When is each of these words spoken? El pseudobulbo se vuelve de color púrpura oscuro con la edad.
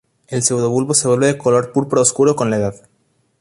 El 0.29 0.41
pseudobulbo 0.41 0.95
se 0.95 1.07
vuelve 1.07 1.27
de 1.27 1.37
color 1.37 1.71
púrpura 1.71 2.01
oscuro 2.01 2.35
con 2.35 2.49
la 2.49 2.57
edad. 2.57 2.73